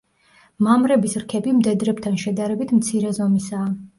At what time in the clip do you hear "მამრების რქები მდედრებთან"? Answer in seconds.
0.67-2.17